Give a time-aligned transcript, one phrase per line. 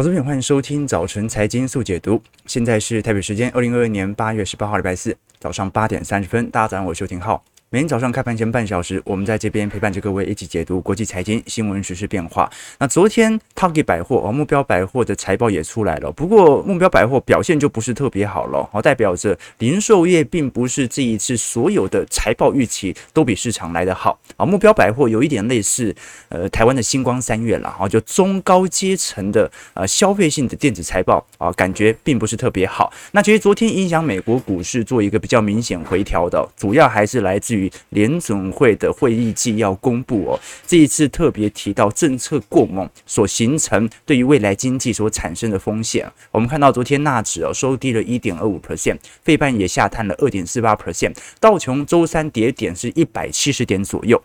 [0.00, 2.22] 投资朋友，欢迎收听早晨财经速解读。
[2.46, 6.50] 现在是台北时间二零二二年八月十八号，礼拜四早上八点三十分。
[6.50, 7.44] 大家早上好，我是邱廷浩。
[7.72, 12.50] 每天早上开盘前半小时，我们在这边陪伴着各位一起解读国际财经新闻、时事变化。
[12.80, 24.44] 那昨天 Target 百货哦，目标百货的财报也出来了，不过目标百货表现就不是特别好了，好，代表着零售业并不是这一次所有的财报预期都比市场来得好啊。
[24.44, 25.94] 目标百货有一点类似
[26.28, 32.92] 呃台湾的星光三月了啊，就中高阶层的呃消费性的电子财报啊，感觉并不是特别好。
[33.12, 37.59] 那其实昨天影响美国股市做一个比较明显回调的，主要还是来自于。
[37.60, 46.10] 于联总会的会议纪要公布哦，这一次特别提到政策过猛所形成对于未来经济所产生的风险。
[46.30, 54.22] 我们看到昨天纳指哦收低了一点二五 percent，费半也下探了二点四八 percent，道琼周三跌点是一百七十点左右。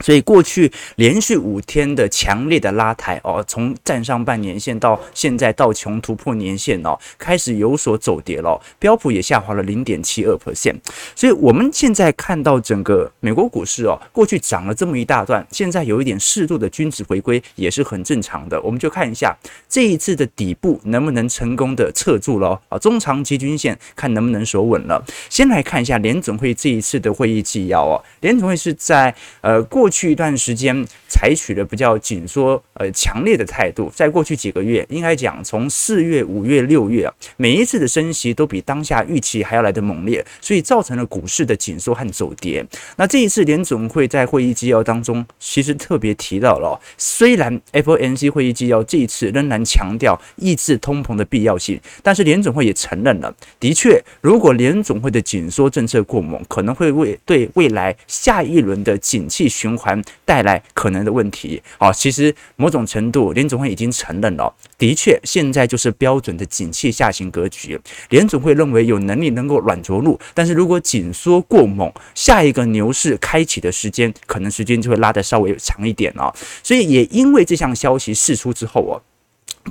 [0.00, 10.76] 所以过去连续五天的强烈的拉抬哦，从站上半年线到现在到穷突破年线哦，开始有所走跌了，标普也下滑了零点七二 percent。
[11.14, 18.58] 所以我们现在看到整个美国股市哦，过去涨了这么一大段，现在有一点适度的均值回归也是很正常的。
[18.62, 19.36] 我们就看一下
[19.68, 25.04] 这一次的底部能不能成功的测住了啊，中长期均线看能不能守稳了。
[25.28, 29.89] 先来看一下联总会这一次的会议纪要哦，联总会是在呃过。
[29.90, 42.64] 去一段时间采取了比较紧缩、呃强烈的态度，在过去几个月，应该讲从四月、五月、六月啊，每一次的升息都比当下预期还要来得猛烈，所以造成了股市的紧缩和走跌。
[42.96, 61.60] 那这一次联准会在会议纪要当中，其实特别提到了，虽然 FOMC 会议纪要这一次仍然强调抑制通膨的必要性，但是联准会也承认了，的确，如果联准会的紧缩政策过猛，可能会为对未来下一轮的景气循还带来可能的问题。
[61.78, 67.80] 好，其实某种程度，联总会已经承认了，的确，现在就是标准的景气下行格局。
[68.10, 76.32] 联总会认为有能力能够软着陆，但是如果紧缩过猛，下一个牛市开启的时间，可能时间就会拉得稍微长一点啊。
[76.62, 78.94] 所以也因为这项消息释出之后啊，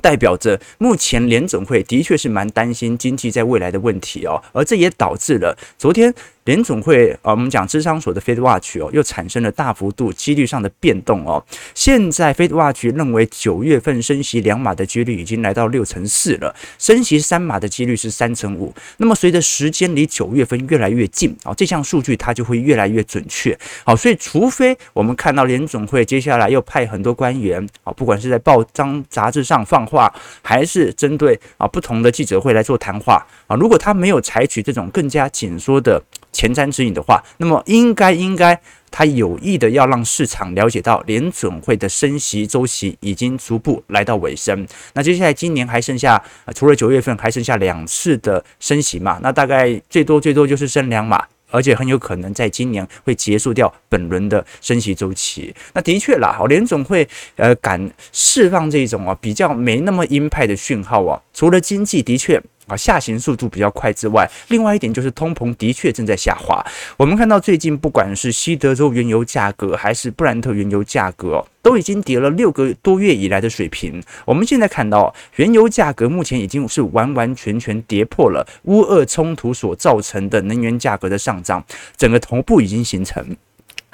[0.00, 6.12] 代表着目前联总会的确是蛮担心经济在未来的问题哦，而这也导致了昨天。
[6.44, 11.44] 联总会啊，我们讲芝商所的 Fed Watch 哦，又产生了大幅度几率上的变动哦。
[11.74, 18.74] 现在 Fed Watch 认为九月份升息两码的几率已经来到六成四了，升息三码的几率是三成五。
[18.96, 23.56] 那么随着时间离九月份越来越近啊，这项数据它就会越来越准确。
[23.84, 36.02] 好，所以除非我们看到联总会接下来又派很多官员啊，不管是在报章杂志上放话，还是针对啊不同的记者会来做谈话啊，如果他没有采取这种更加紧缩的。
[36.32, 38.60] 前瞻指引的话，那么应该应该
[38.90, 44.66] 他有意的要让市场了解到联准会的升息周期已经逐步来到尾声。
[44.94, 46.22] 那接下来今年还剩下，
[46.54, 49.18] 除了九月份还剩下两次的升息嘛？
[49.22, 55.54] 那大概最多最多就是升两码，而且很有可能在今年会结束掉本轮的升息周期。
[55.74, 62.40] 那的确啦，好，联准会呃敢释放这种啊比较没那么鹰派的讯号啊，除了经济的确。
[62.70, 66.64] 啊，下行速度比较快之外，另外一点就是通膨的确正在下滑。
[66.96, 74.00] 我们看到最近不管是西德州原油价格还是布兰特原油价格，都已经跌了六个多月以来的水平。
[74.24, 81.64] 我们现在看到原油价格目前已经是完完全全跌破了乌俄冲突所造成的能源价格的上涨，
[81.96, 83.36] 整个头部已经形成。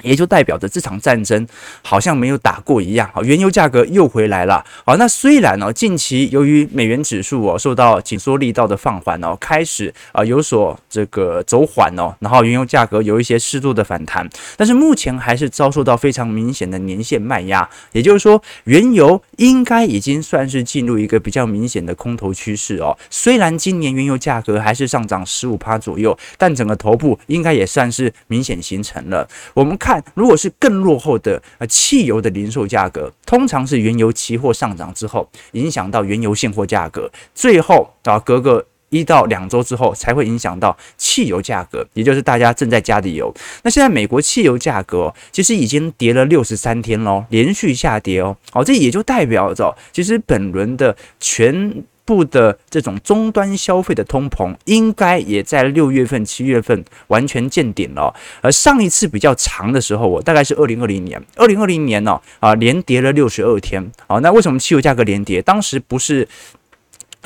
[0.03, 1.47] 也就代表着这场战争
[1.81, 22.95] 好像没有打过一样，好，原油价格又回来了，好，那虽然呢，近期由于美元指数哦受到紧缩力道的放缓哦，开始啊有所这个走缓哦，然后原油价格有一些适度的反弹，但是目前还是遭受到非常明显的年线卖压，也就是说，原油应该已经算是进入一个比较明显的空头趋势哦。
[23.09, 29.27] 虽然今年原油价格还是上涨十五趴左右，但整个头部应该也算是明显形成了。
[29.55, 29.75] 我们。
[29.87, 43.33] 看，如果是更落后的呃汽油的零售价格，通常是原油期货上涨之后，影响到原油现货价格，最后啊隔个一到两周之后才会影响到汽油价格，也就是大家正在加的油。
[43.63, 51.85] 那现在美国汽油价格其实已经跌了六十三天喽，连续下跌哦，好，这也就代表着其实本轮的全。
[52.07, 58.15] 部的这种终端消费的通膨，应该也在六月份、七月份完全见顶了。
[58.41, 63.91] 而上一次比较长的时候，我大概是二零二零年，二零二零年呢，啊，连跌了六十二天。
[64.07, 65.41] 啊，那为什么汽油价格连跌？
[65.41, 66.25] 当时不是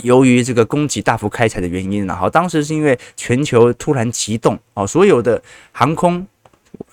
[0.02, 5.42] 由于这个供给大幅开采的原因，然后当时是因为全球突然急冻，啊，所有的
[5.72, 6.26] 航空。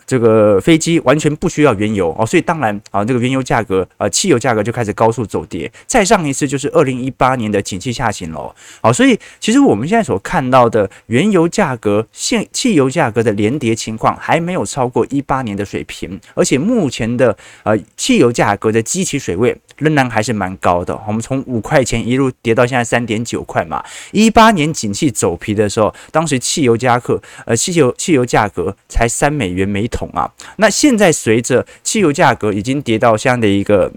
[0.08, 5.70] 这个飞机完全不需要原油哦，所以当然啊，这个原油价格啊，汽油价格就开始高速走跌。
[5.86, 8.54] 再上一次就是二零一八年的景气下行喽。
[8.80, 20.96] 好，所以其实我们现在所看到的原油价格、现汽油价格的连跌情况还没有超过一八年的水平，而且目前的呃汽油价格的基期水位仍然还是蛮高的。
[21.06, 23.82] 我们从五块钱一路跌到现在三点九块嘛。
[24.12, 30.30] 一八年景气走皮的时候，当时汽油价格呃汽油汽油价格才三美元每桶啊。
[30.56, 33.90] 那现在随着汽油价格已经跌到这样的一个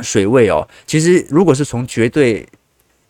[0.00, 2.46] 水位哦，其实如果是从绝对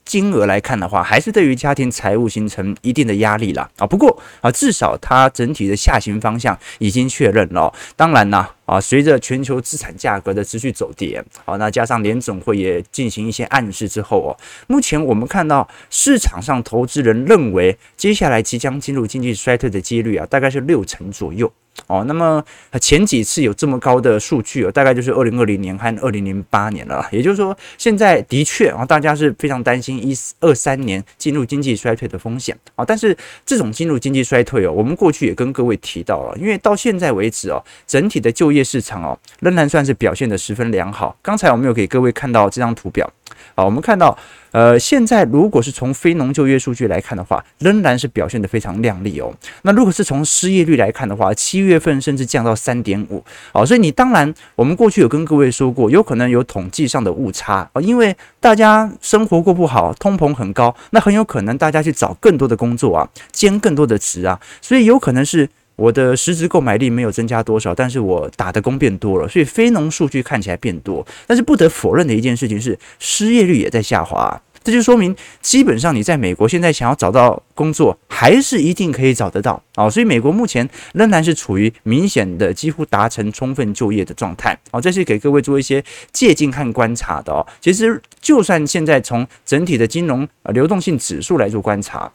[0.04, 3.86] 金额来看的话，还是对于家庭财务形成一定的压力了啊。
[3.86, 7.72] 不过啊，至少它整体的下行方向已经确认了。
[7.96, 8.46] 当然呢。
[8.64, 14.30] 啊，随着全球资产价格的持续走跌，好，那加上联总会也进行一些暗示之后哦，
[14.66, 21.52] 目前我们看到市场上投资人认为，接下来即将进入经济衰退的几率啊，大概是六成左右
[21.86, 22.04] 哦。
[22.06, 22.42] 那么
[22.80, 27.06] 前几次有这么高的数据哦，大概就是二零二零年和二零零八年了。
[27.12, 32.84] 也就是说，现在的确啊，大家是非常担心一二三年进入经济衰退的风险啊。
[32.84, 41.16] 但是这种进入经济衰退哦，我们过去也跟各位提到了，因为到现在为止哦，整体的就业市场哦，仍然算是表现得十分良好。
[41.22, 43.10] 刚才我们有给各位看到这张图表，
[43.54, 44.16] 好，我们看到，
[44.50, 49.32] 呃，现在如果是从非农就业数据来看的话，仍然是表现得非常亮丽哦。
[49.62, 65.48] 那如果是从失业率来看的话，七月份甚至降到三点五，好，所以你当然，我们过去有跟各位说过，有可能有统计上的误差啊，因为大家生活过不好，通膨很高，那很有可能大家去找更多的工作啊，兼更多的职啊，所以有可能是。
[65.76, 71.06] 我的实质购买力没有增加多少，但是我打的工变多了，所以非农数据看起来变多。
[71.26, 79.88] 但是不得否认的一件事情是，失业率也在下滑，这就说明基本上你在美国现在想要找到工作，还是一定可以找得到啊。
[79.90, 84.80] 所以美国目前仍然是处于明显的几乎达成充分就业的状态啊。
[84.80, 85.82] 这是给各位做一些
[86.12, 87.44] 借鉴和观察的哦。
[87.60, 92.12] 其实就算现在从整体的金融流动性指数来做观察。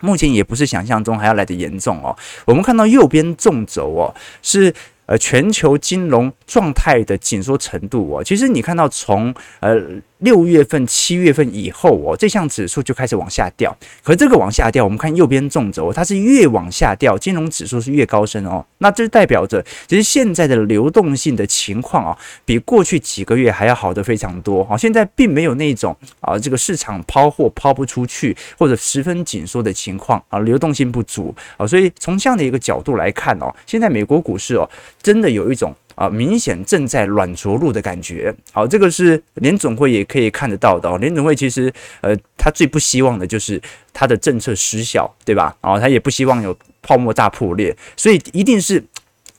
[0.00, 2.16] 目前也不是想象中还要来的严重哦。
[2.44, 4.74] 我们看到右边纵轴哦，是
[5.06, 8.24] 呃全球金融状态的紧缩程度哦。
[8.24, 9.80] 其实你看到从呃。
[10.24, 13.76] 六月份、七月份以后哦，这项指数就开始往下掉。
[14.02, 18.64] 可这个往下掉，我们看右边纵轴，它是越往下掉，金融指数是越高升哦。
[18.78, 24.76] 那这代表着，其实现在的流动性的情况啊，比过去几个月还要好得非常多啊。
[24.76, 31.66] 现在并没有那种啊，这个市场抛货抛不出去，或者十分紧缩的情况啊，流动性不足啊。
[31.66, 34.68] 所以从这样的一个角度来看哦，现在美国股市哦，
[35.02, 35.74] 真的有一种。
[35.94, 38.34] 啊，明显正在软着陆的感觉。
[38.52, 40.96] 好，这个是联总会也可以看得到的。
[40.98, 43.60] 联总会其实，呃，他最不希望的就是
[43.92, 45.56] 他的政策失效，对吧？
[45.60, 48.82] 啊，他也不希望有泡沫大破裂，所以一定是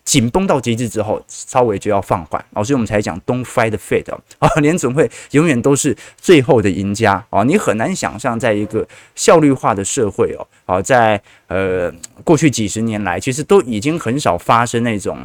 [0.04, 2.44] 紧绷到极致之后，稍微就要放缓。
[2.54, 4.10] 啊，所以我们才讲 Don't fight the Fed
[4.40, 7.26] 啊，联总会永远都是最后的赢家。
[7.30, 11.92] 啊，你很难想象，在一个效率化的社会哦，啊，在呃
[12.24, 15.18] 过去几十年来，其实都已经很少发生那种。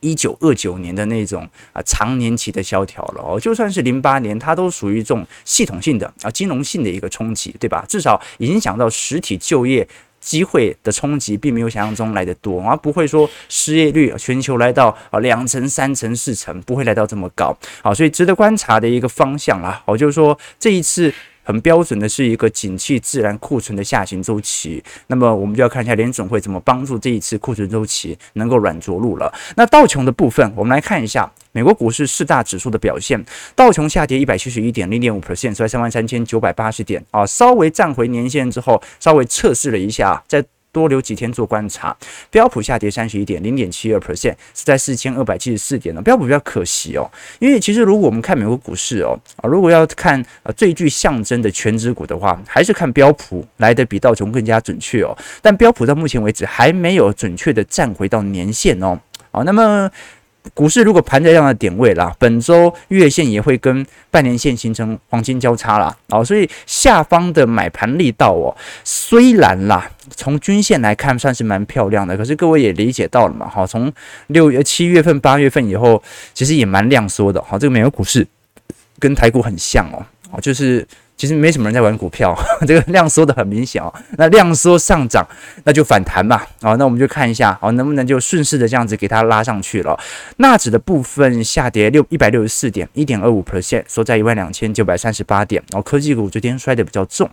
[0.00, 7.84] 一九二九年的那种啊长年期的萧条了哦，就算是零八年，它都属于这种系统性的啊金融性的一个冲击，对吧？
[7.88, 9.86] 至少影响到实体就业
[10.20, 17.56] 机会的冲击，并没有想象中来得多，而不会说失业率全球来到啊两成、三成、四成，不会来到这么高。
[17.82, 21.12] 好，所以值得观察的一个方向啦，我就是说这一次。
[21.50, 29.32] 很标准的是一个景气自然库存的下行周期，那么我们就要看一下联总会怎么帮助这一次库存周期能够软着陆了。
[29.56, 33.20] 那道琼的部分，我们来看一下美国股市四大指数的表现，
[33.56, 40.44] 道琼下跌一百七十一点零点五 percent，收在三万三千九百八十点啊，稍微站回年线之后，稍微测试了一下，在。
[40.72, 41.96] 多留几天做观察，
[42.30, 46.02] 标普下跌三十一点零点七二 percent，是在四千二百七十四点呢。
[46.02, 55.16] 标普比较可惜哦，因为其实如果我们看美国股市哦，啊，如果要看呃最具象征的全指股的话，还是看标普来的比道琼更加准确哦。
[55.42, 58.98] 但标普到目前为止还没有准确的站回到年线哦。
[59.30, 59.90] 好，那么。
[60.54, 65.94] 股市如果盘在这样的点位啦，本周月线也会跟半年线形成黄金交叉啦。
[66.08, 73.92] 哦，所以下方的买盘力道哦，虽然啦，从均线来看算是蛮漂亮的，可是各位也理解到了嘛，哈，从
[74.28, 78.26] 六月、七月份、八月份以后，其实也蛮量缩的，哈，这个美国股市
[78.98, 80.86] 跟台股很像哦，哦，就是。
[81.20, 82.34] 其实没什么人在玩股票，
[82.66, 83.92] 这个量缩的很明显哦。
[84.16, 85.22] 那量缩上涨，
[85.64, 86.36] 那就反弹嘛。
[86.62, 90.00] 啊，那我们就看一下，哦，能不能就顺势的这样子给它拉上去了。
[90.38, 95.62] 纳指的部分下跌六一百六十四点，一点二五 percent，收在一万两千九百三十八点。
[95.72, 97.28] 然哦，科技股昨天摔的比较重。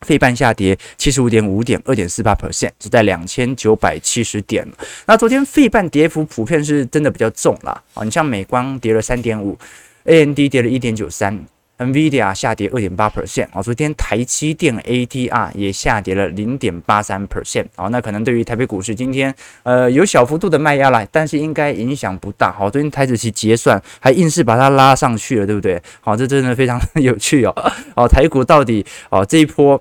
[0.00, 4.66] 费半下跌七十五点五点，二点四八 percent，是在两千九百七十点。
[5.06, 7.80] 那昨天费半跌幅普遍是真的比较重啦。
[7.94, 9.56] 啊，你像美光跌了三点五
[10.02, 11.46] ，AMD 跌了一点九三。
[11.78, 22.52] NVIDIA 下跌二点八 percent 啊，昨天台积电 ATR 也下跌了零点八三 percent 啊，那可能对于台北股市今天呃有小幅度的卖压了，但是应该影响不大。
[22.52, 25.82] 好，昨天台指期结算还硬是把它拉上去了，对不对？
[26.00, 27.52] 好，这真的非常 有趣哦。
[27.96, 29.80] 好，台股到底哦这一波。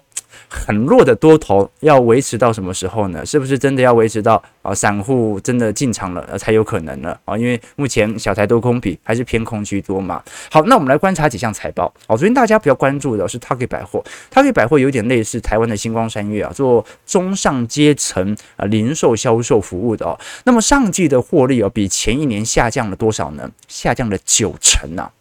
[0.54, 3.26] 很弱的多头要维持到什么时候呢？
[3.26, 7.18] 是不是真的要维持到啊散户真的进场了才有可能呢？
[7.26, 10.22] 啊，因为目前小台多空比还是偏空居多嘛。
[10.52, 11.92] 好，那我们来观察几项财报。
[12.08, 20.18] 好，昨天大家比较关注的是 Target 百货，Target 百货有点类似台湾的星光三月啊，做中上阶层啊零售销售服务的哦。
[20.44, 23.50] 那么上季的获利哦，比前一年下降了多少呢？
[23.68, 25.12] 下降了九成啊。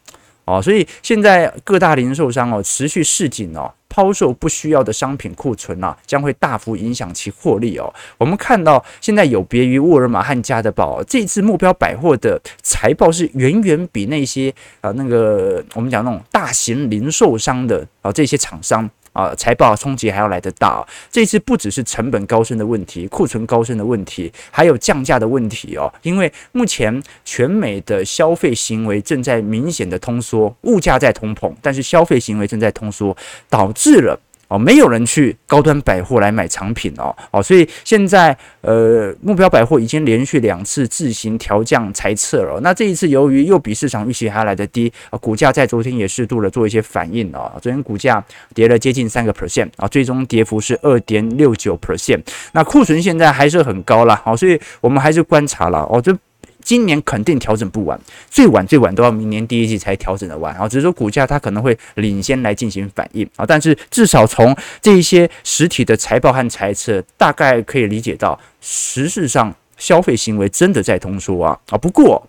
[0.45, 7.93] 哦，所以现在各大零售商哦持续示警哦，抛售不需要的商品库存啊，将会大幅影响其获利哦。
[8.17, 18.89] 我们看到现在有别于沃尔玛和家得宝，这次目标百货的财报是远远比那些啊那个我们讲那种大型零售商的啊这些厂商。
[19.13, 20.85] 啊，财报冲击还要来得大。
[21.09, 25.91] 这次不只是成本高升的问题，库存高升的问题，还有降价的问题哦。
[26.01, 33.15] 因为目前全美的消费行为正在明显的通缩，物价在通膨，但是消费行为正在通缩，
[33.49, 34.19] 导致了。
[34.53, 42.59] 哦，没有人去高端百货来买产品哦，哦，所以现在呃，目标百货已经连续两次自行调降财测了。
[42.61, 47.51] 那这一次由于又比市场预期还来得低，啊，股价在昨天也适度的做一些反应哦。
[47.59, 52.21] 昨天股价跌了接近三个 percent 啊，最终跌幅是二点六九 percent。
[52.51, 56.15] 那库存现在还是很高啦，好，所以我们还是观察了哦，这。
[56.63, 60.67] 今年肯定调整不完，最晚最晚都要明年第一季才调整得完啊！
[60.67, 71.77] 只是说股价它可能会领先来进行反应啊，但是至少从这一些实体的财报和财测，大概可以理解到，实质上消费行为真的在通缩啊啊！
[71.77, 72.27] 不过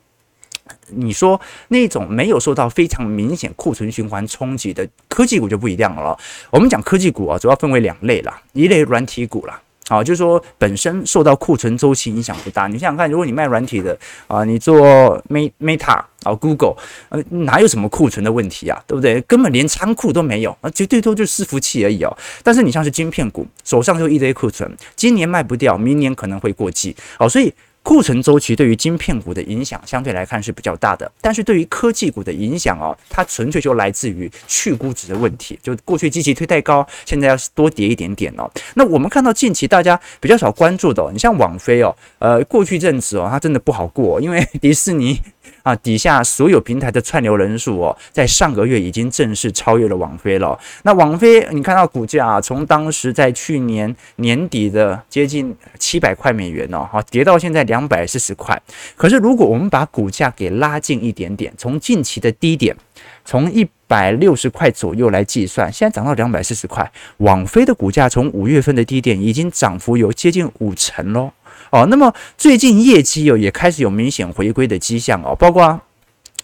[0.88, 6.18] 你说那种没有受到非常明显库存循环冲击的科技股就不一样了。
[6.50, 9.60] 我们讲科技股啊，主要分为两类啦，一类软体股啦。
[9.88, 12.66] 好，就是说本身受到库存周期影响不大。
[12.66, 16.74] 你想想看，如果你卖软体的啊，你做 Meta 啊，Google，
[17.10, 18.82] 呃，哪有什么库存的问题啊？
[18.86, 19.20] 对不对？
[19.22, 22.16] 根本连仓库都没有，啊，绝对多就是伺服器而已哦。
[22.42, 26.96] 但是你像是晶片股，手上就一堆库存，今年卖不掉，明年可能会过季。
[27.18, 27.52] 好，所以。
[27.84, 38.50] 库存周期对于晶片股的影响相对来看是比较大的，但是对于科技股的影响哦，它纯粹就来自于去估值的问题，就过去积极推太高，现在要多跌一点点哦。
[38.74, 45.20] 那我们看到近期大家比较少关注的哦，你像网飞哦，呃， 过去阵子哦，它真的不好过，因为 迪士尼。
[45.64, 50.56] 啊，底下所有平台的串流人数哦，在上个月已经正式超越了网飞了。
[50.82, 58.60] 那网飞，你看到股价啊，从当时在去年年底的接近七百块美元哦，好，跌到现在两百四十块。
[58.94, 62.76] 可是如果我们把股价给拉近一点点，从近期的低点，
[63.24, 71.32] 从一百六十块左右来计算，现在涨到两百四十块，网飞的股价从五月份的低点已经涨幅有接近五成喽。
[71.74, 75.82] 哦，那么最近业绩哦也开始有明显回归的迹象哦，包括啊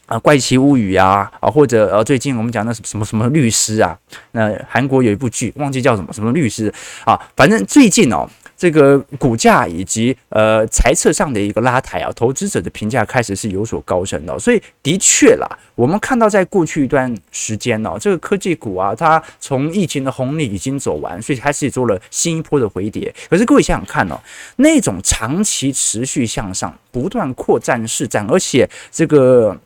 [0.20, 3.96] 《怪奇物语》啊，啊或者呃最近我们讲的什么什么律师啊，
[4.32, 8.28] 那韩国有一部剧忘记叫什么什么律师啊，反正最近哦。
[8.60, 23.10] 这个股价以及呃财策上的一个拉抬啊，投资者的评价开始是有所高升的，所以的确啦，我们看到在过去一段时间呢，这个科技股啊，它从疫情的红利已经走完，所以开始做了新一波的回跌。
[23.30, 24.20] 可是各位想想看哦，
[24.56, 29.58] 那种长期持续向上、不断扩展市占，而且这个。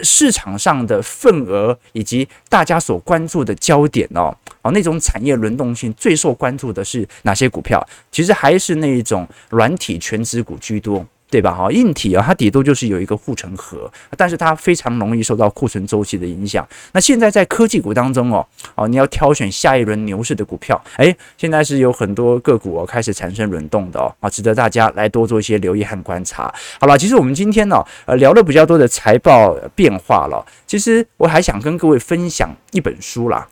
[0.00, 7.86] 市场上的份额以及大家所关注的焦点哦，哦，那种产业轮动性最受关注的是哪些股票？
[8.10, 11.06] 其实还是那一种软体全职股居多。
[11.36, 11.52] 对吧？
[11.52, 16.66] 哈，硬体啊，它底多就是有一个护城河，但是它非常容易受到库存周期的影响。
[16.92, 26.50] 那现在在科技股当中哦，哦，你要挑选下一轮牛市的股票，诶，现在是有很多个股哦开始产生轮动的哦，啊，值得大家来多做一些留意和观察。
[26.80, 33.46] 好了，其实我们今天呢，呃，聊了比较多的财报变化了，其实我还想跟各位分享一本书啦。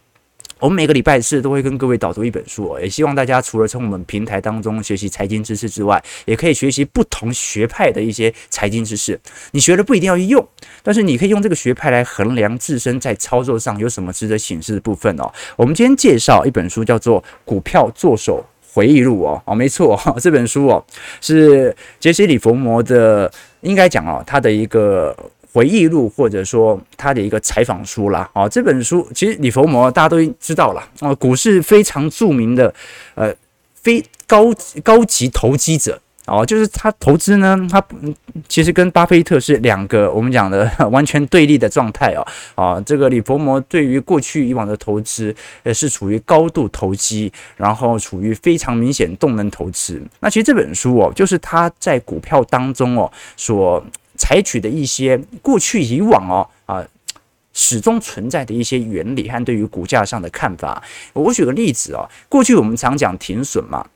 [0.65, 9.21] 我们每个礼拜四都会跟各位导读一本书哦，也希望大家除了从我们平台当中学习财经知识之外，也可以学习不同学派的一些财经知识。
[9.51, 10.43] 你学了不一定要用，
[10.83, 15.31] 但是你可以用这个学派来衡量自身在操作上有什么值得显示的部分哦。
[15.57, 18.43] 我们今天介绍一本书，叫做《股票作手
[18.73, 20.83] 回忆录》哦，哦，没错， 这本书哦
[21.21, 23.31] 是杰西·里佛摩的，
[23.61, 25.15] 应该讲哦，他的一个。
[25.55, 28.29] 回忆录，或者说他的一个采访书啦。
[28.33, 32.75] 啊，这本书其实李佛摩大家都知道了啊，股市非常著名的
[33.15, 33.33] 呃
[33.75, 36.01] 非高高级投机者。
[36.27, 37.85] 哦，就是他投资呢，他
[38.49, 42.27] 其实跟巴菲特是两个我们讲的 完全对立的状态哦。
[42.55, 50.03] 啊，这个李佛摩对于过去以往的投资，呃，是处于高度投机，然后处于非常明显动能投资。
[50.21, 53.85] 那其实这本书哦，就是他在股票当中哦所
[54.17, 56.85] 采取的一些过去以往哦啊
[57.53, 60.83] 始终存在的一些原理和对于股价上的看法。
[61.13, 63.87] 我举个例子哦，过去我们常讲停损嘛。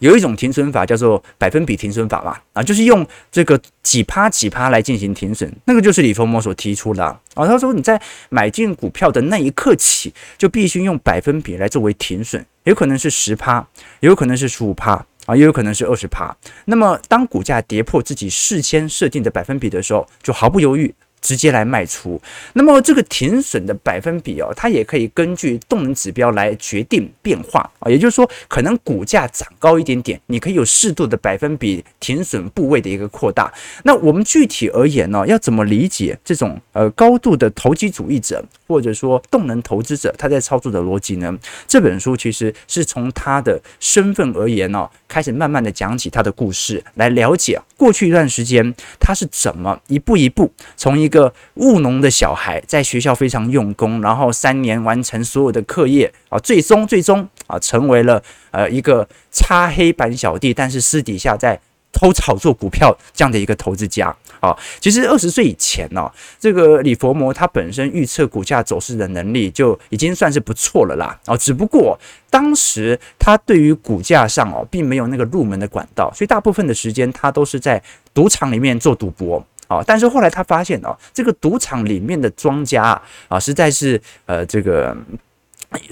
[0.00, 7.18] 有一种停损法叫做百分比停损法嘛，啊，就是用这个几趴几趴来进行停损，那个就是李佛摩所提出的啊。
[7.34, 13.66] 他说你在买进股票的那一刻起，就必须用百分比来作为停损，有可能是十趴，
[13.98, 16.34] 有可能是十五趴啊，也有可能是二十趴。
[16.64, 20.94] 那么当股价跌破自己事先设定的百分比的时候，就毫不犹豫。
[21.20, 22.20] 直接来卖出，
[22.52, 27.90] 那么这个停损的百分比哦，它也可以根据动能指标来决定变化啊。
[27.90, 33.52] 也就是说，可能股价涨高一点点，你可以有适度的百分比停损部位的一个扩大。
[33.84, 41.36] 那我们具体而言呢，要怎么理解这种呃高度的投机主义者或者说动能投资者他在操作的逻辑呢？
[41.66, 58.22] 这本书其实是从他的身份而言呢，开始慢慢的讲起他的故事，来了解过去一段时间他是怎么一步一步从一个个务农的小孩，在学校非常用功，然后三年完成所有的课业啊，最终最终啊，成为了
[58.52, 61.58] 呃一个擦黑板小弟，但是私底下在
[61.90, 64.56] 偷炒作股票这样的一个投资家啊。
[64.78, 66.08] 其实二十岁以前呢，
[66.38, 71.36] 这个李佛摩他本身预测股价走势的能力就已经算是不错了啦啊。
[71.36, 71.98] 只不过
[72.30, 77.82] 当时他对于股价上哦，并没有那个入门的管道，所以大部分的时间他都是在
[78.14, 79.44] 赌场里面做赌博。
[79.68, 84.96] 啊，但是后来他发现哦，这个赌场里面的庄家啊，实在是呃，这个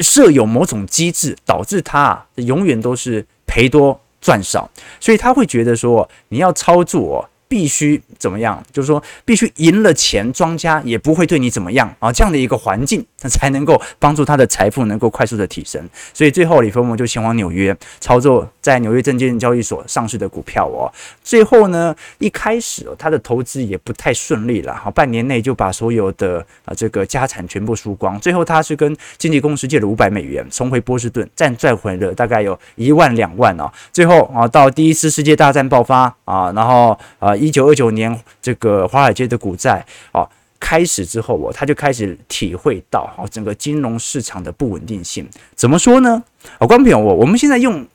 [0.01, 4.69] 设有某种机制，导致他永远都是赔多赚少，
[4.99, 7.29] 所以他会觉得说，你要操作。
[7.49, 8.61] 必须怎么样？
[8.73, 12.13] 就是说，必须赢了钱，庄家也不会对你怎么样啊！
[12.13, 15.89] 这样的一个环境，他才能够帮助他的财富能够快速的提升。
[16.13, 20.93] 所以最后，李佛摩就前往纽约操作在纽约证券交易所上市的股票哦。
[21.23, 28.19] 最后呢，一开始他的投资也不太顺利了，好，半年内就把所有的啊这个家产全部输光。
[28.19, 33.71] 最后他是跟经纪公司借了五百美元，重回波士顿，再赚回了大概有一万两万哦。
[33.93, 37.36] 最后啊，到第一次世界大战爆发啊，然后啊。
[37.37, 40.27] 一九二九年，这个华尔街的股债啊
[40.59, 45.29] 开始之后，哦，他就开始体会到啊整个金融市场的不稳定性。
[45.55, 46.23] 怎么说呢？
[46.59, 47.87] 啊，观众朋友，我我们现在用。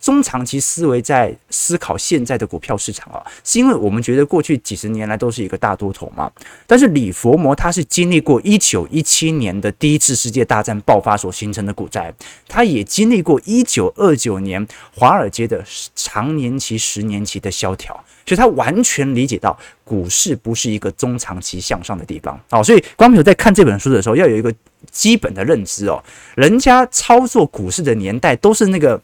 [0.00, 6.30] 中长期思维在思考现在的股票市场啊，是因为我们觉得过去几十年来都是一个大多头嘛。
[6.66, 12.12] 但是李佛摩他是经历过一九一七年的第一次世界大战爆发所形成的股灾，
[12.46, 22.62] 他也经历过一九二九年华尔街的长年期、十年期的萧条，所以他完全理解到股市不是一个中长期向上的地方哦。
[22.62, 24.54] 所以光明在看这本书的时候，要有一个
[24.90, 26.02] 基本的认知哦，
[26.36, 29.00] 人家操作股市的年代都是那个。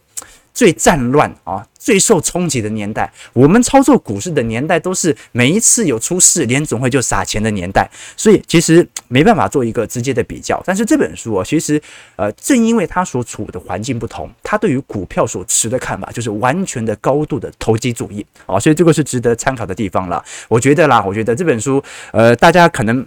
[0.53, 10.61] 最战乱啊，最受冲击的年代，我们操作股市的年代都是每一次有出事，联总会就撒钱的年代，所以其实没办法做一个直接的比较。
[10.65, 11.81] 但是这本书啊，其实
[12.15, 20.23] 呃，正因为他所处的环境不同，他对于股票所持的看法就是完全的高度的投机主义啊，所以这个是值得参考的地方了。
[20.47, 23.05] 我觉得啦，我觉得这本书呃，大家可能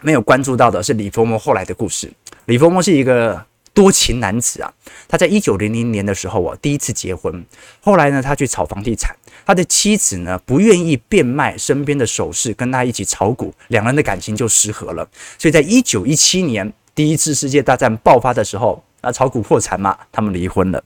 [0.00, 2.10] 没有关注到的是李佛摩后来的故事。
[2.46, 3.49] 李佛摩是一个。
[3.72, 4.72] 多情男子啊，
[5.08, 7.44] 他在一九零零年的时候啊，第一次结婚。
[7.80, 9.14] 后来呢，他去炒房地产，
[9.46, 15.08] 他的妻子呢不愿意变卖身边的首饰，跟他一起炒股，两人的感情就失和了。
[15.38, 20.82] 所以在一九一七年第一次世界大战爆发的时候，啊，炒股破产嘛，他们离婚了。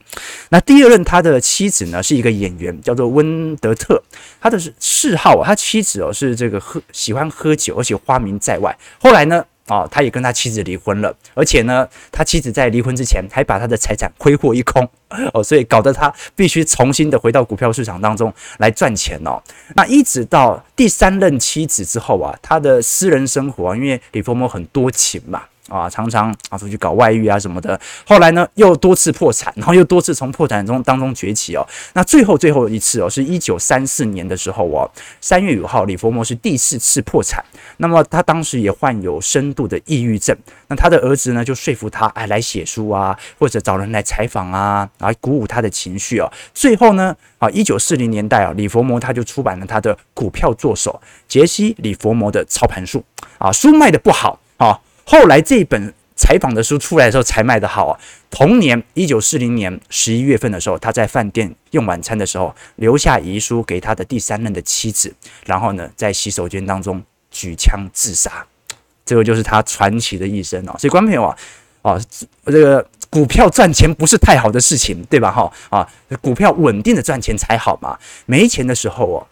[0.49, 4.01] 那第二任他的妻子呢是一个演员，叫做温德特，
[4.39, 8.77] 他的嗜好啊，他妻子哦是这个喝喜欢喝酒，而且花名在外。
[8.99, 9.43] 后来呢？
[9.67, 14.87] 哦，他也跟他妻子离婚了，而且呢，他妻子在离婚之前还把他的财产挥霍一空，
[15.33, 19.41] 哦，所以搞得他必须重新的回到股票市场当中来赚钱哦。
[19.75, 27.79] 那一直到第三任妻子之后啊，他的私人生活啊，因为李佛摩很多情嘛，啊，常常啊出去搞外遇啊什么的。
[28.05, 31.65] 后来呢，又多次破产， 然后又多次从破产中当中崛起哦。
[31.93, 34.89] 那最后最后一次哦，是一九三四年的时候哦，
[35.21, 37.43] 三月五号，李佛摩是第四次破产。
[37.77, 40.35] 那么他当时也患有深度的抑郁症。
[40.67, 46.31] 那他的儿子呢，就说服他哎来写书啊，或者找人来采访啊，来鼓舞他的情绪哦。
[46.53, 53.03] 最后呢，啊，一九四零年代啊，李佛摩他就出版了他的股票作手杰西·李佛摩的操盘术
[53.39, 54.39] 啊，书卖的不好。
[55.05, 57.99] 后来这本采访的书出来的时候才卖得好啊。
[58.29, 65.13] 同年一九四零年十一月份的时候，他在饭店用晚餐的时候留下遗书给他的第三任的妻子，
[65.45, 68.45] 然后呢，在洗手间当中举枪自杀。
[69.05, 70.75] 这个就是他传奇的一生哦。
[70.79, 71.37] 所以观众朋友啊，
[71.81, 72.01] 啊，
[72.45, 75.31] 这个股票赚钱不是太好的事情，对吧？
[75.31, 75.87] 哈啊，
[76.21, 77.97] 股票稳定的赚钱才好嘛。
[78.25, 79.27] 没钱的时候哦。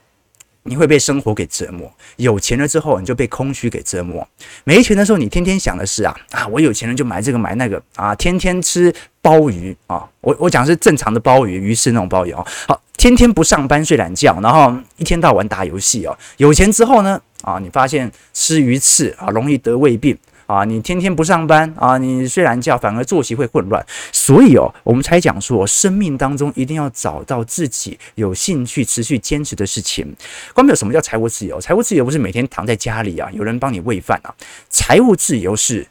[0.64, 4.26] 你会被生活给折磨，有钱了之后你就被空虚给折磨。
[4.64, 12.46] 没钱的时候，你天天想的是啊啊，我有钱了就买这个买那个啊，天天吃鲍鱼啊，我我讲是正常的鲍鱼，鱼翅那种鲍鱼哦。
[12.68, 16.18] 好，天天不上班睡懒觉，然后一天到晚打游戏哦。
[16.38, 20.18] 有钱之后呢啊，你发现吃鱼翅啊容易得胃病。
[20.46, 30.16] 啊，你天天不上班啊，你睡懒觉，反而作息会混乱，所以哦，我们才讲说，生命当中一定要找到自己有兴趣、持续坚持的事情。
[30.54, 31.60] 关于有什么叫财务自由？
[31.62, 34.34] 财务自由不是每天躺在家里啊，有人帮你喂饭啊。
[34.70, 35.88] 财务自由是，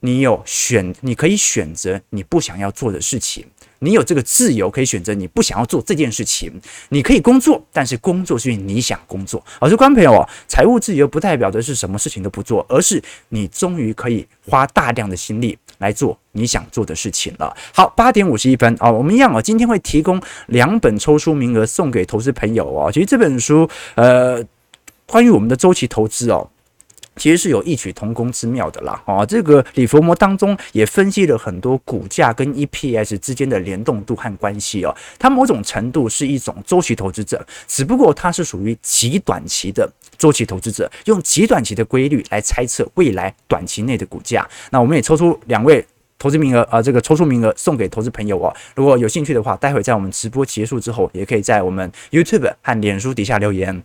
[0.00, 3.44] 你有选，你可以选择你不想要做的事情。
[3.82, 6.52] 你有这个自由，可以选择你不想要做这件事情。
[6.90, 9.42] 你可以工作，但是工作是因为你想工作。
[9.60, 17.54] 好，这观众朋友哦，财务自由不代表的是什么事情都不做，而是你终于可以花大量的心力来做你想做的事情了。
[17.74, 22.90] 好，八点五十一分啊，我们一样哦，今天会提供两本抽书名额送给投资朋友哦。
[22.92, 24.40] 其实这本书，呃，
[25.06, 26.48] 关于我们的周期投资哦。
[27.16, 44.48] 其实是有异曲同工之妙的啦，哦，这个李佛摩当中也分析了很多股价跟 EPS 之间的联动度和关系哦，它某种程度是一种周期投资者，只不过它是属于极短期的周期投资者，用极短期的规律来猜测未来短期内的股价。
[44.70, 45.84] 那我们也抽出两位
[46.18, 53.82] 投资名额啊，这个抽出名额送给投资朋友哦，如果有兴趣的话，待会在我们直播结束之后，也可以在我们 YouTube 和脸书底下留言。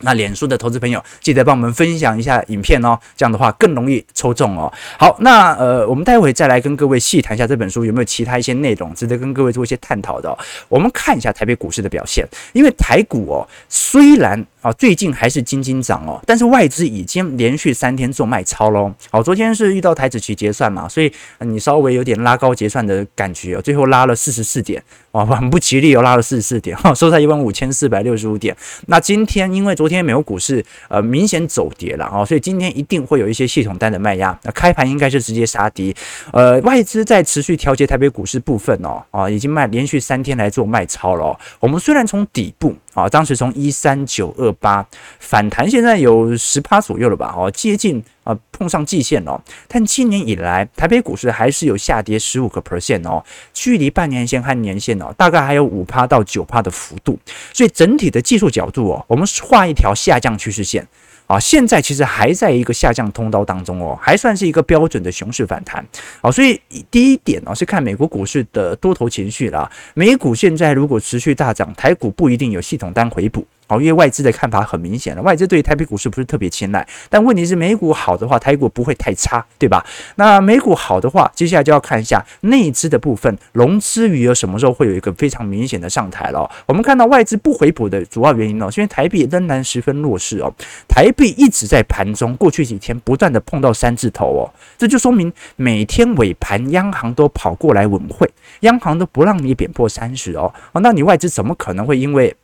[0.00, 4.70] 那脸书的投资朋友，记得帮我们分享一下影片哦，这样的话更容易抽中哦。
[4.98, 10.36] 好，那呃，我们待会再来跟各位细谈一下这本书有没有其他一些内容值得跟各位做一些探讨的。
[10.68, 18.90] 我们看一下台北股市的表现，因为台股哦，虽然啊最近还是金金涨哦，但是外资已经连续三天做卖超喽。
[19.10, 28.56] 好，昨天是遇到台子期结算嘛，所以你稍微有点拉高结算的感觉哦，最后拉了四十四点，哇，很不吉利哦，拉了四十四点，哈， 收在一万五千四百六十五点。
[28.86, 34.38] 那今天因为昨天美国股市呃明显走跌了啊，所以今天一定会有一些系统单的卖压。
[34.44, 35.94] 那开盘应该是直接杀低，
[36.32, 41.38] 呃，外资在持续调节台北股市部分哦，啊，已经卖连续三天来做卖超了。
[41.60, 44.86] 我们虽然从底部啊，当时从一三九二八
[45.18, 47.34] 反弹，现在有十趴左右了吧？
[47.36, 48.02] 哦，接近。
[48.24, 57.18] 啊，碰上季线了，但今年以来台北股市还是有下跌十五个 percent 哦，距离半年线和年线哦，大概还有五趴到九趴的幅度，
[57.52, 60.88] 所以整体的技术角度哦，我们画一条下降趋势线
[61.26, 65.84] 啊，现在其实还在一个下降通道当中哦，还算是一个标准的熊市反弹
[66.20, 66.60] 啊，所以
[66.90, 73.46] 第一点呢是看美国股市的多头情绪啦，美股现在如果持续大涨，台股不一定有系统单回补。
[73.66, 79.84] 好，因为外资的看法很明显了，外资对于台北股市不是特别青睐，但问题是美股好的话，台股不会太差，对吧？
[80.16, 86.50] 那美股好的话，接下来就要看一下内资的部分，融资余额什么时候会有一个非常明显的上台了。
[86.66, 90.52] 我们看到外资不回补的主要原因呢，是因为台币仍然十分弱势哦，
[90.86, 94.44] 台币一直在盘中过去几天不断的碰到三字头哦，
[94.76, 102.34] 这就说明每天尾盘央行都跑过来稳汇，央行都不让你贬破三十哦，哦，那你外资怎么可能会因为？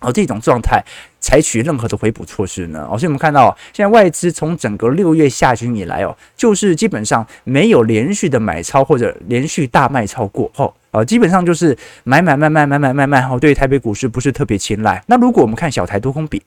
[0.00, 0.82] 哦，这种状态
[1.20, 2.86] 采取任何的回补措施呢？
[2.90, 15.02] 哦，所以我们看到现在外资从整个六月下旬以来哦，就是基本上没有连续的买超或者连续大卖超过后，哦，基本上就是买买卖卖买买卖卖哦，对台北股市不是特别青睐。
[15.06, 16.42] 那如果我们看小台多空比。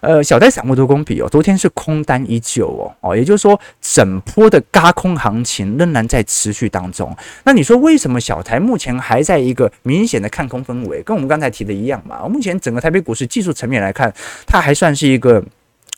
[0.00, 7.16] 呃，小台散户多空比哦，昨天是空单依旧哦，哦，也就是说，整波的嘎空行情仍然在持续当中。
[7.44, 11.02] 那你说为什么小台目前还在一个明显的看空氛围？
[11.02, 12.28] 跟我们刚才提的一样嘛。
[12.28, 14.12] 目前整个台北股市技术层面来看，
[14.46, 15.42] 它还算是一个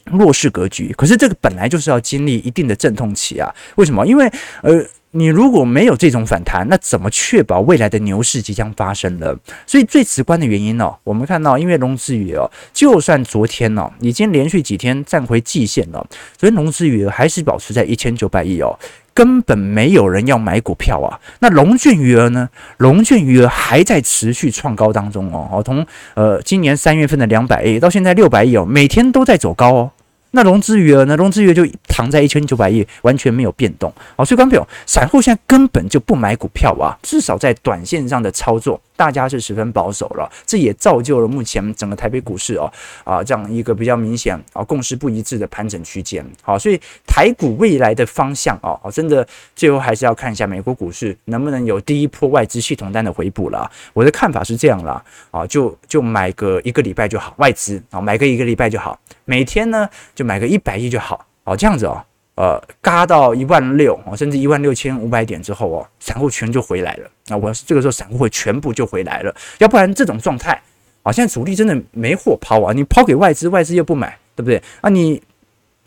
[0.07, 0.92] 弱势格局。
[0.97, 3.55] 可是这个本来就是要经历一定的阵痛期啊。
[3.77, 4.07] 为什么？
[4.07, 4.31] 因为
[4.62, 4.85] 呃。
[5.12, 9.35] 你如果没有这种反弹，那怎么确保未来的牛市即将发生呢？
[9.64, 16.07] 所以最直观的原因哦，我们看到，因为融资余额，就算昨天哦，已经连续几天站回季线了，
[16.38, 18.79] 所以融资余额还是保持在一千九百亿哦。
[19.14, 21.19] 根本没有人要买股票啊。
[21.38, 22.51] 那融券余额呢？
[22.77, 25.49] 融券余额还在持续创高当中哦。
[25.51, 29.90] 好，从呃今年三月份的两百亿到现在六百亿哦，每天都在走高哦。
[30.37, 31.16] 那融资余额呢？
[31.16, 33.90] 融资余额就躺在一千九百亿，完全没有变动。
[34.14, 40.31] 好，所以观众朋友，散户现在根本就不买股票啊，至少在短线上的操作，大家是十分保守了。
[40.45, 42.71] 这也造就了目前整个台北股市哦
[43.05, 46.25] 啊这样一个比较明显啊共识不一致的盘整区间。
[46.43, 53.71] 好，所以台股未来的方向哦，真的最后还是要看一下美国股市能不能有第一波外资系统单的回补了。
[53.95, 60.27] 我的看法是这样啦，啊，就就买个一个礼拜就好，外资啊买个一个礼拜就好，每天呢就。
[60.27, 62.03] 买个一百亿就好哦，这样子哦，
[62.37, 67.11] 呃，嘎到一万六哦，甚至一万六千五百点之后哦，散户全就回来了。
[67.27, 70.61] 那我要这个时候散户会全部就回来了，要不然这种状态
[71.03, 74.62] 啊，现在主力真的没货抛啊，你抛给外资，外资又不买，对不对？
[74.81, 75.20] 啊，你。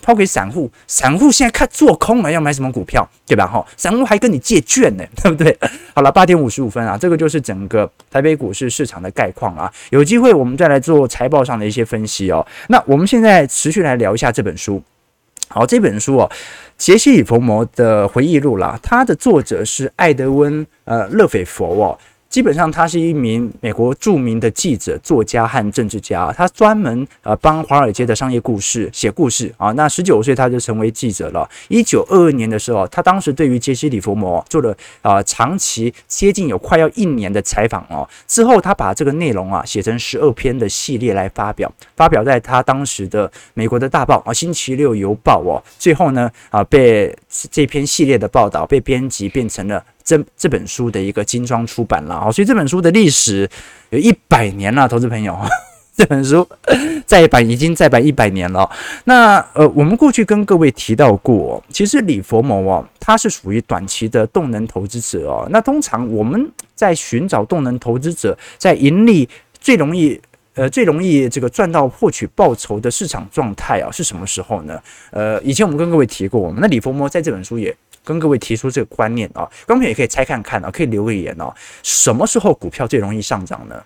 [0.01, 3.45] 抛给散户，散户现在看做空了，要买什么股票，对吧？
[3.45, 5.53] 哈，散户还跟你借券呢， 对不对？
[5.93, 9.69] 好了，八点五十五分啊，这个就是整个台北股市市场的概况啊。
[9.89, 12.47] 有机会我们再来做财报上的一些分析哦。
[12.69, 14.81] 那我们现在持续来聊一下这本书。
[15.49, 16.31] 好，这本书哦，
[16.77, 21.97] 杰西·里佛摩的回忆录啦，它的作者是艾德温·呃勒斐佛哦。
[22.29, 26.31] 基本上，他是一名美国著名的记者、作家和政治家。
[26.31, 29.71] 他专门呃帮华尔街的商业故事写故事啊。
[29.71, 31.49] 那十九岁他就成为记者了。
[31.69, 38.07] 一九二二年的时候，他当时对于杰西·里佛摩做了啊长期接近有快要一年的采访哦。
[38.27, 45.57] 之后，他把这个内容啊写成十二篇的系列来发表，发表在他当时的美国的大报啊《星期六邮报》哦。
[45.79, 47.11] 最后呢啊被
[47.49, 49.83] 这篇系列的报道被编辑变成了。
[50.09, 53.47] 这这本书的一个精装出版了啊，所以这本书的历史
[53.91, 55.37] 有一百年了，投资朋友，
[55.95, 56.47] 这本书
[57.05, 58.67] 再版已经再版一百年了。
[59.03, 65.47] 那呃，我们过去跟各位提到过，其实李佛摩哦，他是属于短期的动能投资者哦。
[65.51, 70.19] 那通常我们在寻找动能投资者在盈利最容易
[70.55, 74.81] 呃最容易这个赚到获取报酬的市场状态啊，是什么时候呢？
[75.11, 77.75] 呃，以前我们跟各位提过，我们那李佛摩在这本书也。
[78.03, 81.53] 跟各位提出这个观念啊，观众也可以猜看看啊，可以留个言哦。
[81.83, 83.83] 什么时候股票最容易上涨呢？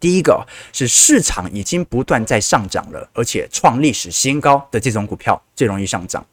[0.00, 6.24] 第一个是市场已经不断在上涨了，而且创历史新高的这种股票最容易上涨。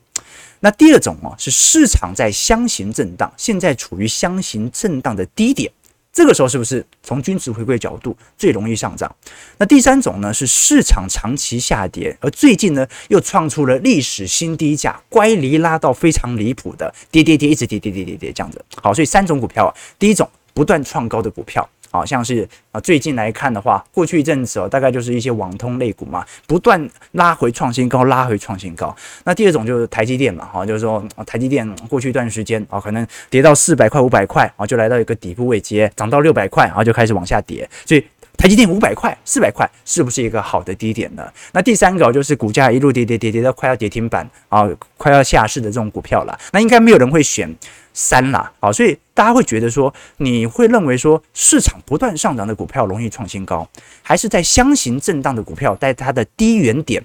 [0.59, 5.71] 那第二种哦，是市场在箱型震荡，现在处于箱型震荡的低点。
[6.15, 9.13] 这个时候是不是从均值回归角度最容易上涨？
[9.57, 18.63] 那第三种呢，是市场长期下跌，而最近呢又创出了历史新低价，乖离拉到非常离谱的跌跌跌，一直跌跌跌跌跌这样子。
[18.81, 21.69] 好，所以三种股票啊，第一种不断创高的股票。
[21.95, 28.95] 好像是啊，最近来看的话，过去一阵子哦，大概就是一些网通类股嘛，不断拉回创新高，拉回创新高。
[29.23, 37.67] 那第二种就是台积电嘛，哈，就是说台积电过去一段时间啊，可能跌到四百块、五百块啊，就来到一个底部位阶，涨到六百块，然后就开始往下跌。
[37.85, 38.05] 所以
[38.37, 41.23] 台积电五百块、四百块是不是一个好的低点呢？
[41.53, 47.49] 那第三个就是股价一路跌跌跌跌到快要跌停板啊，快要下市的这种股票了，那应该没有人会选。
[47.95, 53.65] 三啦，好，所以大家会觉得说，你会认为说，市场不断上涨的股票容易创新高，
[54.03, 57.01] 还是在箱型震荡的股票在它的低原点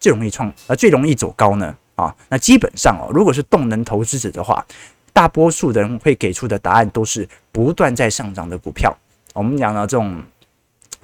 [0.00, 1.76] 最容易创呃最容易走高呢？
[1.94, 4.64] 啊，那基本上哦，如果是动能投资者的话，
[5.12, 8.96] 大多数的人会给出的答案都是不断在上涨的股票。
[9.34, 10.22] 我们讲到这种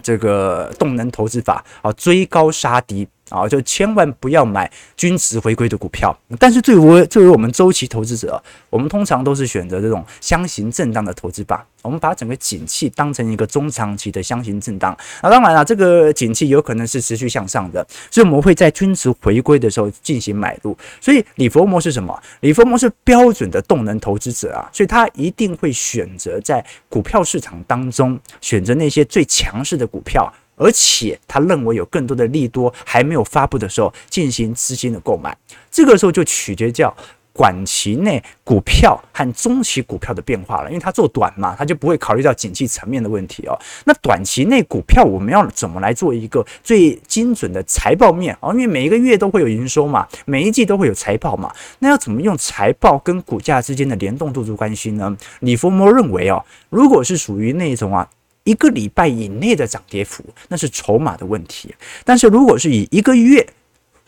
[0.03, 3.07] 这个动能投资法啊，追高杀低。
[3.29, 6.17] 啊，就千万不要买均值回归的股票。
[6.39, 11.67] 但是，作为作为我们周期投资者，我们通常都是选择这种箱型震荡的投资法。
[11.83, 14.97] 我们把整个景气当成一个中长期的箱型震荡。
[15.23, 20.77] 那当然了，这个景气有可能是持续向上的，所以我们会在均值回归的时候进行买入。
[21.01, 22.21] 所以，李佛摩是什么？
[22.41, 30.33] 李佛摩是标准的动能投资者啊，所以他一定会选择在股票市场当中选择那些最强势的股票。
[30.57, 35.37] 而且他认为有更多的利多还没有发布的时候进行资金的购买，
[35.71, 36.95] 这个时候就取决叫
[37.35, 43.53] 短期内股票和中期股票的变化了，因为他做短嘛，他就不会考虑到景气层面的问题哦。
[43.85, 48.51] 那短期内股票我们要怎么来做一个最精准的财报面啊？
[48.53, 55.15] 因为每一个月都会有营收嘛，每一季都会有财报嘛，那要怎么用财报跟股价之间的联动度做关系呢？
[55.41, 58.09] 李佛摩认为哦，如果是属于那种啊。
[58.47, 61.75] 一个礼拜以内的涨跌幅，那是筹码的问题。
[62.05, 63.45] 但是如果是以一个月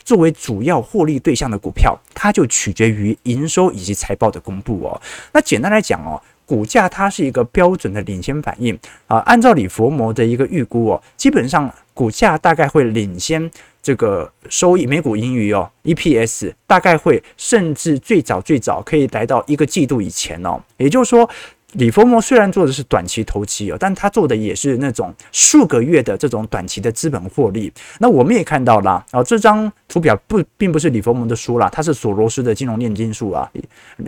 [0.03, 4.99] 作为主要获利对象的股票，它就取决于营收以及财报的公布哦。
[5.33, 9.17] 那简单来讲哦，股价它是一个标准的领先反应啊。
[9.17, 13.51] 按照李佛摩的一个预估哦，基本上股价大概会领先。
[13.81, 21.29] 这个收益每股盈余哦，EPS 大概会甚至最早最早可以来到一个季度以前哦，也就是说。
[21.73, 27.71] 李佛摩虽然做的是短期投机哦，但他做的也是那种数个月的这种短期的资本获利。
[27.99, 33.49] 那我们也看到了啊，这张图表不并不是李佛摩的书啦，它是索罗斯的金融炼金术啊。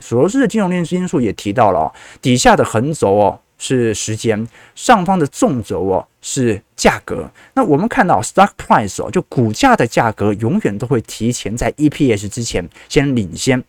[0.02, 7.30] 索罗斯的金融炼金术也提到了哦，底下的横轴哦是时间，上方的纵轴哦是价格。
[7.54, 13.64] 那我们看到 stock price 哦，就股价的价格永远都会提前在 EPS 之前先领先。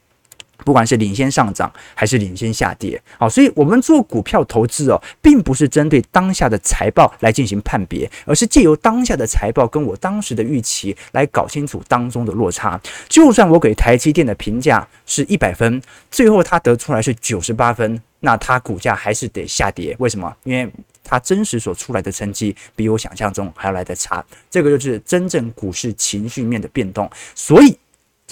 [0.65, 12.81] 不管是领先上涨还是领先下跌，好，所以我们做股票投资哦，并不是针对当下的财报来进行判别，而是借由当下的财报跟我当时的预期来搞清楚当中的落差。
[13.09, 19.95] 就算我给台积电的评价是一百分，最后它得出来是九十八分，那它股价还是得下跌。
[19.99, 20.35] 为什么？
[20.45, 20.71] 因为
[21.05, 24.25] 它真实所出来的成绩比我想象中还要来得差。
[24.51, 27.11] 这个就是真正股市情绪面的变动。
[27.35, 27.77] 所以。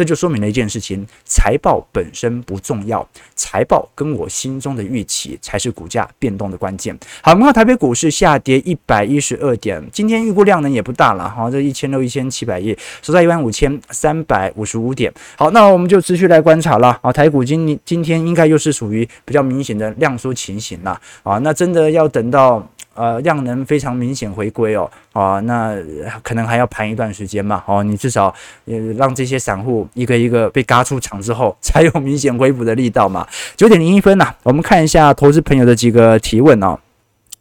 [0.01, 6.99] 这就说明了一件事情：财报本身不重要，财报跟我心中的预期才是股价变动的关键。
[7.21, 15.13] 好，我们看台北股市下跌一百一十二点，今天预估量能也不大了，哈，这一千六一千七百亿，收在一万五千三百五十五点。
[15.37, 22.67] 好，那我们就持续来观察了啊，台股今今天应该又是属于比较明显的量缩情形了啊，那真的要等到。
[22.95, 25.75] 呃，量能非常明显回归哦，啊，那
[26.23, 33.27] 可能还要盘一段时间嘛，哦，你至少也让这些散户一个一个被嘎出场之后，才有明显恢复的力道嘛。
[33.57, 36.79] 九点零一分呐、我们看一下投资朋友的几个提问哦。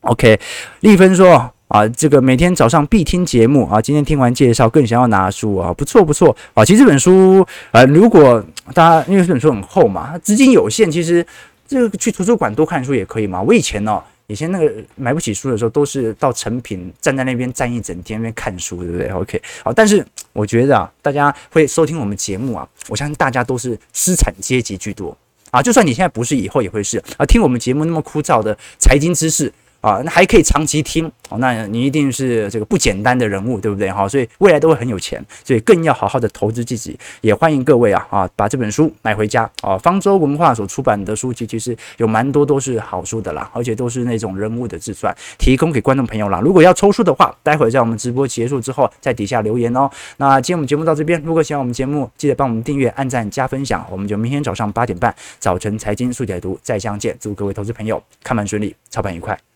[0.01, 0.39] OK，
[0.81, 6.63] 丽芬说啊，这个每天早上必听节目啊，今天听完介绍更想要拿书啊，不错不错啊。
[6.63, 8.41] 其实这本书呃，如果
[8.73, 11.25] 大家因为这本书很厚嘛，资金有限，其实
[11.67, 13.41] 这个去图书馆多看书也可以嘛。
[13.41, 14.01] 我以前哦。
[14.29, 25.17] 以前那个买不起书的时候，都是到成品站在那边站一整天，那边看书，对不对？OK，好，但是我觉得啊，大家会收听我们节目啊，我相信大家都是资产阶级居多
[25.49, 29.51] 啊，就算你现在不是，以后也会是啊，听我们节目那么枯燥的财经知识。
[29.81, 33.89] 啊，那还可以长期听哦，那你一定是这个不简单的人物，对不对？
[33.91, 36.97] 哈，所以未来都会很有钱，所以更要好好的投资自己。
[37.21, 39.77] 也欢迎各位啊啊，把这本书买回家啊。
[39.77, 46.39] 方舟文化所出版的书籍其实有蛮多都是好书的啦，而且都是那种人物的自传，提供给观众朋友啦。
[46.41, 49.89] 如果要抽书的话，待会在我们直播结束之后，在底下留言哦。
[50.17, 53.85] 那今天我们节目到这边，如果喜欢我们节目，记得帮我们订阅、按赞、加分享。
[53.89, 57.15] 我们就明天早上八点半，早晨财经速解读再相见。
[57.19, 59.48] 祝各位投资朋友看盘顺利，操盘愉快。